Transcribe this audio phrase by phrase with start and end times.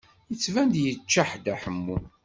[0.31, 1.97] Yettban-d yeččeḥ Dda Ḥemmu.